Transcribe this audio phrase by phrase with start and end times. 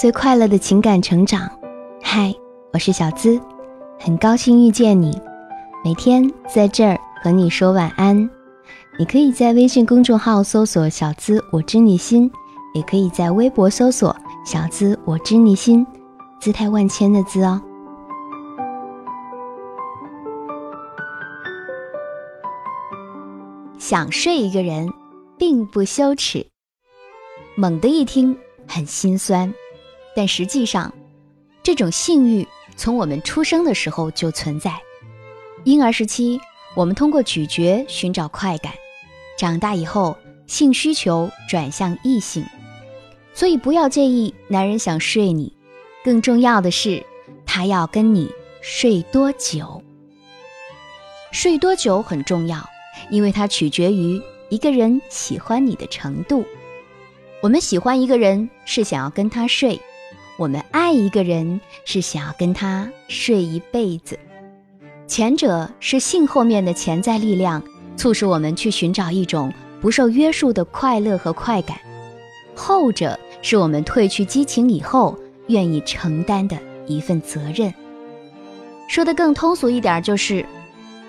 [0.00, 1.46] 最快乐的情感成长。
[2.00, 2.34] 嗨，
[2.72, 3.38] 我是小资，
[3.98, 5.20] 很高兴遇见你。
[5.84, 8.16] 每天在这儿和你说晚安。
[8.98, 12.32] 你可以在微信公众号搜索“小资我知你心”，
[12.72, 15.86] 也可以在微博搜索“小资我知你心”，
[16.40, 17.60] 姿态万千的“资”哦。
[23.78, 24.88] 想睡一个人，
[25.36, 26.46] 并不羞耻。
[27.54, 28.34] 猛地一听，
[28.66, 29.52] 很心酸，
[30.20, 30.92] 但实际上，
[31.62, 34.78] 这种性欲从我们出生的时候就存在。
[35.64, 36.38] 婴儿时期，
[36.76, 38.70] 我们通过咀嚼寻找快感；
[39.38, 40.14] 长大以后，
[40.46, 42.44] 性需求转向异性。
[43.32, 45.56] 所以，不要介意男人想睡你，
[46.04, 47.02] 更重要的是，
[47.46, 48.30] 他要跟你
[48.60, 49.82] 睡多久。
[51.32, 52.62] 睡多久很重要。
[53.08, 56.44] 因为它取决于一个人喜欢你的程度。
[57.40, 59.80] 我们喜欢一个人是想要跟他睡，
[60.40, 64.18] 我们爱一个人是想要跟他睡一辈子。
[65.06, 67.62] 前者是性后面的潜在力量，
[67.94, 71.76] 促使我们去寻找一种不受约束的快乐和快感；
[72.54, 75.14] 后者是我们褪去激情以后
[75.48, 77.74] 愿意承担的一份责任。
[78.88, 80.42] 说的更通俗一点，就是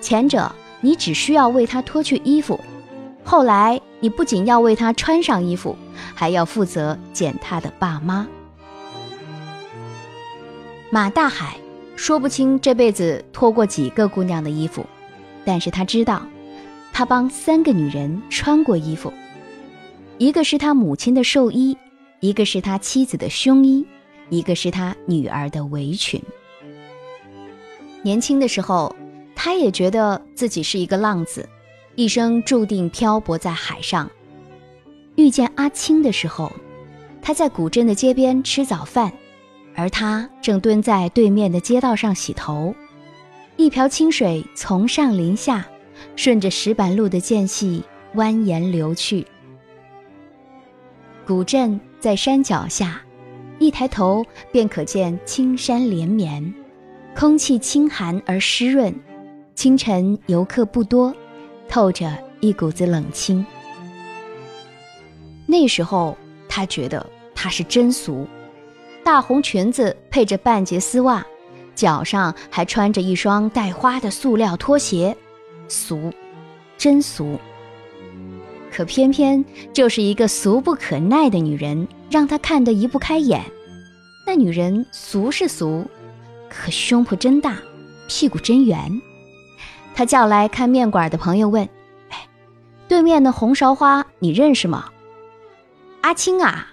[0.00, 0.50] 前者。
[0.82, 2.58] 你只需要为他脱去衣服，
[3.22, 5.76] 后来你不仅要为他穿上衣服，
[6.14, 8.26] 还要负责见他的爸妈。
[10.90, 11.56] 马大海
[11.96, 14.84] 说不清这辈子脱过几个姑娘的衣服，
[15.44, 16.22] 但是他知道，
[16.92, 19.12] 他帮三个女人穿过衣服，
[20.18, 21.76] 一个是他母亲的寿衣，
[22.20, 23.86] 一个是他妻子的胸衣，
[24.28, 26.20] 一个是他女儿的围裙。
[28.02, 28.94] 年轻的时候。
[29.42, 31.48] 他也觉得自己是一个浪子，
[31.94, 34.10] 一生注定漂泊在海上。
[35.16, 36.52] 遇见阿青的时候，
[37.22, 39.10] 他在古镇的街边吃早饭，
[39.74, 42.74] 而他正蹲在对面的街道上洗头。
[43.56, 45.66] 一瓢清水从上淋下，
[46.16, 47.82] 顺着石板路的间隙
[48.14, 49.26] 蜿蜒流去。
[51.26, 53.00] 古镇在山脚下，
[53.58, 56.54] 一抬头便可见青山连绵，
[57.14, 58.94] 空气清寒而湿润。
[59.54, 61.14] 清晨游客不多，
[61.68, 63.44] 透着一股子冷清。
[65.46, 66.16] 那时候
[66.48, 68.26] 他觉得他是真俗，
[69.10, 71.26] 大红裙子配着半截丝袜，
[71.74, 75.16] 脚上还穿着一双带花的塑料拖鞋，
[75.66, 76.12] 俗，
[76.78, 77.36] 真俗。
[78.70, 83.42] 可偏偏就是一个俗不可耐的女人，让他看得移不开眼。
[84.24, 85.84] 那女人俗是俗，
[86.48, 87.56] 可胸脯真大，
[88.06, 89.02] 屁股真圆。
[89.92, 91.68] 他叫来看面馆的朋友问
[92.10, 92.28] ：“哎，
[92.86, 94.88] 对面的红苕花你认识吗？”
[96.02, 96.68] 阿青啊，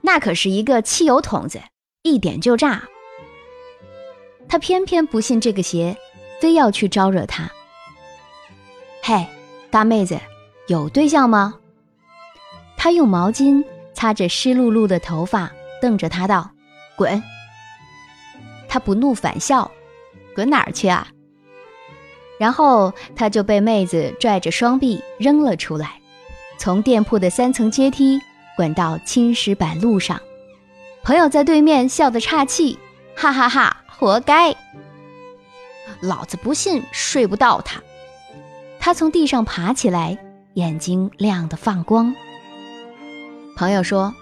[0.00, 1.60] 那可是一个汽油桶子，
[2.04, 2.82] 一点就炸。
[4.46, 5.96] 他偏偏不信这个邪，
[6.38, 7.50] 非要去招惹他。
[9.02, 9.26] 嘿，
[9.70, 10.20] 大妹子，
[10.68, 11.54] 有对象吗？
[12.76, 15.50] 他用毛巾擦着湿漉漉的头发，
[15.80, 16.50] 瞪着他道
[16.94, 17.22] ：“滚！”
[18.68, 19.70] 他不怒反笑
[20.36, 21.08] ：“滚哪儿去啊？”
[22.38, 25.98] 然后他就被妹子拽着双臂扔了出来，
[26.58, 28.20] 从店铺的三层阶梯
[28.58, 30.20] 滚到青石板路上。
[31.04, 32.78] 朋友在对面笑得岔气，
[33.14, 34.56] 哈哈哈，活该！
[36.00, 37.82] 老子不信睡不到他。
[38.80, 40.16] 他从地上爬起来，
[40.54, 42.14] 眼睛亮得放光。
[43.54, 44.14] 朋友说：“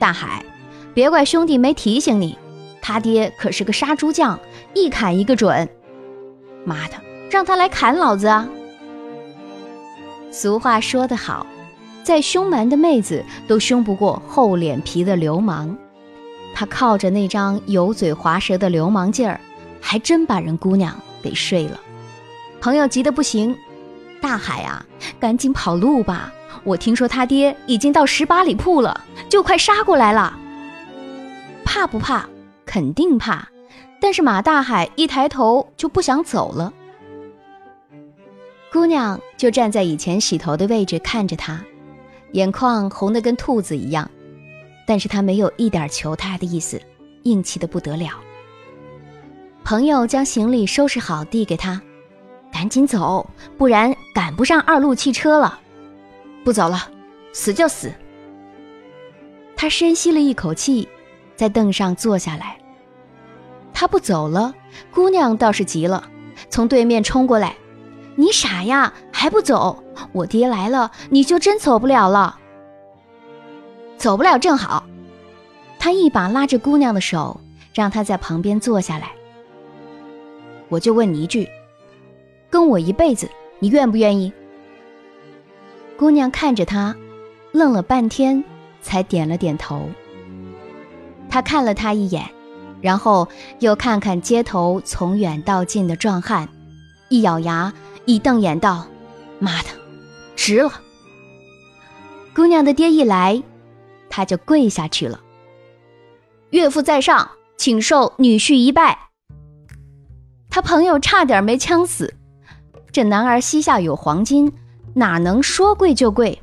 [0.00, 0.44] 大海，
[0.92, 2.36] 别怪兄弟没提醒你，
[2.82, 4.40] 他爹可是个杀猪匠，
[4.74, 5.68] 一砍一个准。
[6.64, 6.94] 妈的！”
[7.30, 8.48] 让他来砍老子啊！
[10.32, 11.46] 俗话说得好，
[12.02, 15.76] 再凶蛮的妹子都凶不过厚脸皮的流氓。
[16.58, 19.38] 他靠着那张油嘴滑舌的流氓劲儿，
[19.78, 21.78] 还真把人姑娘给睡了。
[22.62, 23.54] 朋友急得不行
[24.22, 24.82] ：“大海啊，
[25.20, 26.32] 赶紧跑路吧！
[26.64, 30.34] 我听说他爹已经到十八里铺了，就快杀过来了。”
[31.62, 32.26] 怕不怕？
[32.64, 33.46] 肯定怕。
[34.00, 36.72] 但是马大海一抬头就不想走了。
[38.72, 41.60] 姑娘就站在以前洗头的位置看着他，
[42.32, 44.10] 眼眶红得跟兔子一样，
[44.86, 46.80] 但是他没有一点求他的意思，
[47.24, 48.10] 硬气得不得了。
[49.64, 51.80] 朋友将行李收拾好递给他，
[52.52, 53.28] 赶紧走，
[53.58, 55.58] 不然赶不上二路汽车了。
[56.44, 56.88] 不走了，
[57.32, 57.92] 死就死。
[59.56, 60.88] 他深吸了一口气，
[61.34, 62.56] 在凳上坐下来。
[63.74, 64.54] 他不走了，
[64.92, 66.08] 姑娘倒是急了，
[66.48, 67.56] 从对面冲过来。
[68.14, 69.82] 你傻呀，还不走？
[70.12, 72.38] 我爹来了，你就真走不了了。
[74.06, 74.86] 走不了正好。
[75.80, 77.40] 他一把拉着姑娘的手，
[77.74, 79.10] 让她在旁边坐下来。
[80.68, 81.48] 我就问你一句，
[82.48, 84.32] 跟我一辈子，你愿不愿意？
[85.96, 86.94] 姑娘看着他，
[87.50, 88.44] 愣了半天，
[88.80, 89.88] 才点了点头。
[91.28, 92.24] 他看了他一眼，
[92.80, 93.26] 然后
[93.58, 96.48] 又看看街头从远到近的壮汉，
[97.08, 97.74] 一咬牙，
[98.04, 98.86] 一瞪眼道
[99.40, 99.68] ：“妈的，
[100.36, 100.70] 值了！”
[102.36, 103.42] 姑娘的爹一来，
[104.16, 105.20] 他就跪下去了。
[106.48, 108.98] 岳父在上，请受女婿一拜。
[110.48, 112.14] 他朋友差点没呛死，
[112.90, 114.50] 这男儿膝下有黄金。
[114.94, 116.40] 哪能说跪就跪？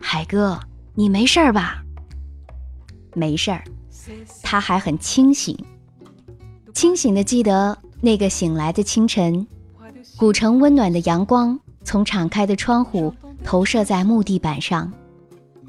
[0.00, 0.58] 海哥，
[0.96, 1.84] 你没事吧？
[3.12, 3.62] 没事儿，
[4.42, 5.56] 他还很清醒，
[6.72, 9.46] 清醒的记得那个醒来的清晨，
[10.16, 13.14] 古城温暖的阳光从敞开的窗户
[13.44, 14.92] 投射在木地板上，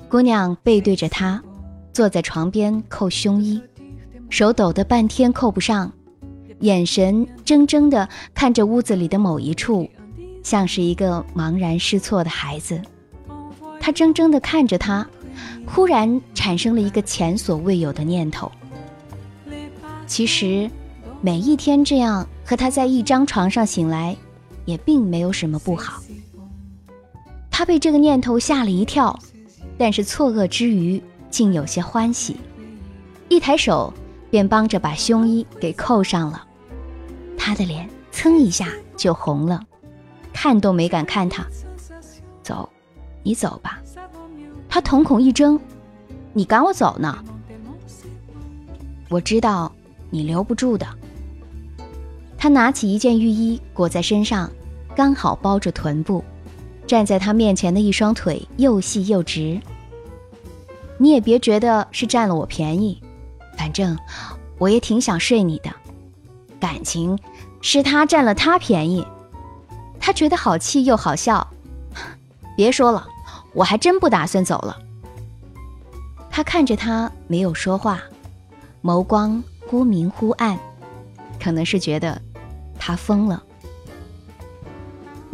[0.09, 1.41] 姑娘背对着他，
[1.91, 3.61] 坐在床边扣胸衣，
[4.29, 5.91] 手抖得半天扣不上，
[6.59, 9.89] 眼神怔怔地看着屋子里的某一处。
[10.43, 12.79] 像是一个茫然失措的孩子，
[13.79, 15.05] 他怔怔地看着他，
[15.65, 18.51] 忽然产生了一个前所未有的念头。
[20.05, 20.69] 其实，
[21.19, 24.15] 每一天这样和他在一张床上醒来，
[24.65, 25.99] 也并没有什么不好。
[27.49, 29.17] 他被这个念头吓了一跳，
[29.77, 32.37] 但是错愕之余，竟有些欢喜，
[33.29, 33.93] 一抬手
[34.29, 36.45] 便帮着把胸衣给扣上了。
[37.37, 39.63] 他的脸噌一下就红了。
[40.33, 41.45] 看都没敢看他，
[42.43, 42.69] 走，
[43.23, 43.81] 你走吧。
[44.67, 45.59] 他瞳孔一睁，
[46.33, 47.23] 你赶我走呢？
[49.09, 49.71] 我知道
[50.09, 50.85] 你留不住的。
[52.37, 54.51] 他拿起一件浴衣裹在身上，
[54.95, 56.23] 刚好包着臀部。
[56.87, 59.59] 站在他面前的一双腿又细又直。
[60.97, 63.01] 你也别觉得是占了我便宜，
[63.57, 63.97] 反正
[64.57, 65.69] 我也挺想睡你的。
[66.59, 67.17] 感情
[67.61, 69.05] 是他占了他便宜。
[69.99, 71.45] 他觉得好气又好笑，
[72.55, 73.07] 别说了，
[73.53, 74.77] 我还真不打算走了。
[76.29, 78.01] 他看着他，没有说话，
[78.83, 80.59] 眸光忽明忽暗，
[81.41, 82.21] 可能是觉得
[82.77, 83.41] 他疯了。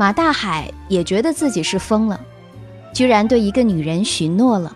[0.01, 2.19] 马大海也觉得自己是疯了，
[2.92, 4.75] 居然对一个女人许诺了，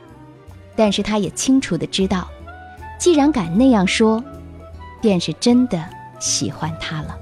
[0.75, 2.29] 但是他也清楚的知道，
[2.99, 4.23] 既然敢那样说，
[5.01, 5.83] 便是真的
[6.19, 7.17] 喜欢她了。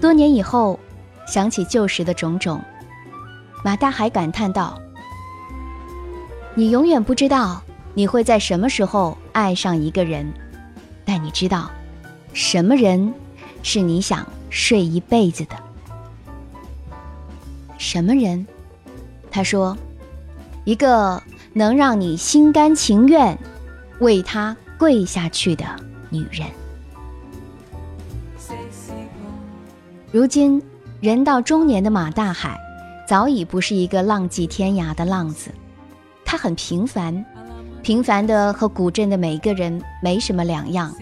[0.00, 0.76] 多年以后，
[1.24, 2.60] 想起旧时的种种，
[3.64, 4.76] 马大海感叹道
[6.56, 7.62] ：“你永远不知道
[7.94, 10.28] 你会在什么时候爱上一个人，
[11.04, 11.70] 但你知道，
[12.32, 13.12] 什么人
[13.62, 15.56] 是你想睡一辈子的？
[17.78, 18.46] 什么人？”
[19.30, 19.76] 他说
[20.64, 21.22] ：“一个
[21.52, 23.38] 能让你心甘情愿
[24.00, 25.64] 为他跪下去的
[26.10, 26.46] 女人。”
[30.10, 30.62] 如今，
[31.00, 32.58] 人到中年的马大海，
[33.06, 35.50] 早已不是一个浪迹天涯的浪子。
[36.24, 37.24] 他很平凡，
[37.82, 40.94] 平凡的和古镇的每一个人没什么两样。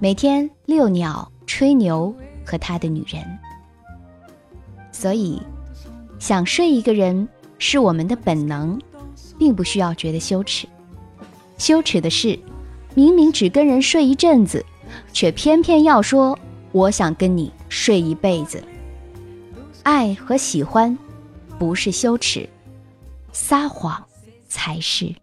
[0.00, 2.14] 每天遛鸟、吹牛，
[2.46, 3.22] 和他的女人。
[4.92, 5.42] 所以，
[6.18, 7.28] 想睡一个人
[7.58, 8.80] 是我们的本能，
[9.38, 10.68] 并不需要觉得羞耻。
[11.56, 12.38] 羞耻的是，
[12.94, 14.64] 明明只跟人睡一阵子，
[15.12, 16.38] 却偏偏要说
[16.72, 17.52] 我想跟你。
[17.70, 18.64] 睡一辈子，
[19.82, 20.96] 爱和喜欢
[21.58, 22.48] 不是羞耻，
[23.30, 24.02] 撒谎
[24.48, 25.14] 才是。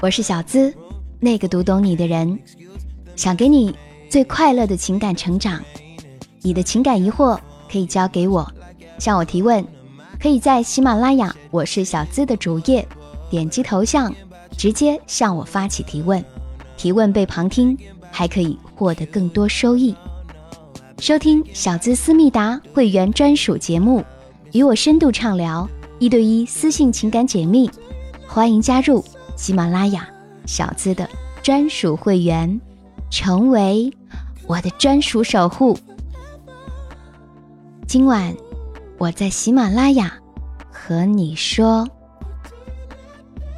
[0.00, 0.72] 我是小资，
[1.18, 2.38] 那个读懂你的人，
[3.16, 3.74] 想给你
[4.08, 5.60] 最快乐的情感成长。
[6.42, 7.38] 你的情感疑惑
[7.70, 8.48] 可以交给我，
[8.98, 9.64] 向我提问，
[10.20, 12.86] 可以在喜马拉雅“我是小资”的主页。
[13.28, 14.12] 点击头像，
[14.56, 16.24] 直接向我发起提问，
[16.76, 17.76] 提问被旁听，
[18.10, 19.94] 还可以获得更多收益。
[20.98, 24.04] 收听小资思密达会员专属节目，
[24.52, 27.70] 与我深度畅聊，一对一私信情感解密，
[28.32, 29.04] 欢迎加入
[29.36, 30.08] 喜马拉雅
[30.46, 31.10] 小资的
[31.42, 32.60] 专属会员，
[33.10, 33.92] 成为
[34.46, 35.76] 我的专属守护。
[37.88, 38.32] 今晚
[38.98, 40.16] 我在喜马拉雅
[40.70, 41.84] 和你说。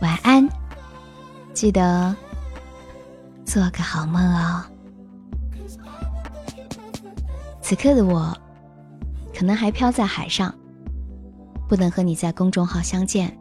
[0.01, 0.49] 晚安，
[1.53, 2.17] 记得
[3.45, 4.65] 做个好梦哦。
[7.61, 8.35] 此刻的我，
[9.39, 10.55] 可能还飘在海上，
[11.69, 13.37] 不能和你在公众号相见。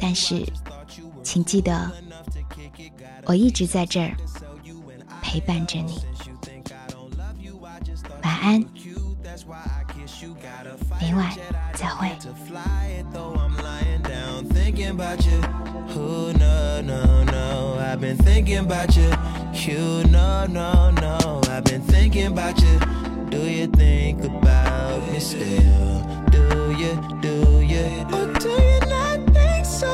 [0.00, 0.44] 但是，
[1.22, 1.90] 请记得，
[3.24, 4.16] 我一直在这儿
[5.20, 6.02] 陪伴着你。
[8.22, 8.64] 晚安，
[11.00, 11.30] 明晚
[11.74, 12.10] 再会。
[29.80, 29.88] Cause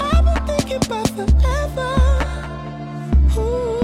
[0.00, 1.94] I've been thinking about forever.
[3.38, 3.81] Ooh.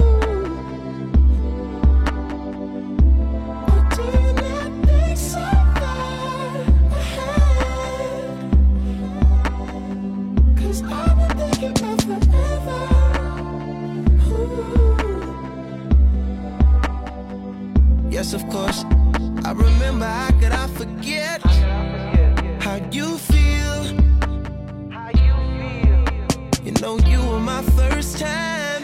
[26.81, 28.83] Know, you were my first time,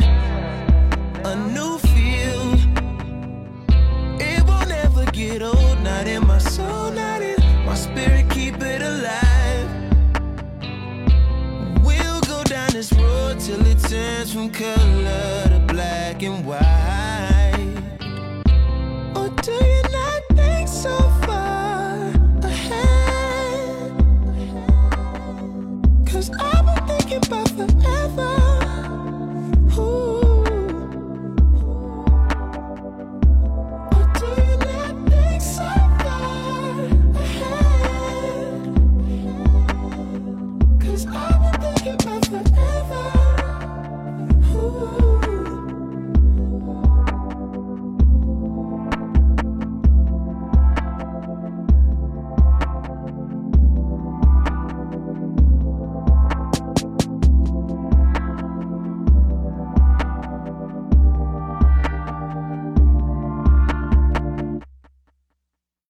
[1.23, 2.53] a new feel.
[4.19, 8.81] It will never get old, not in my soul, not in my spirit, keep it
[8.81, 9.69] alive.
[11.85, 16.74] We'll go down this road till it turns from color to black and white.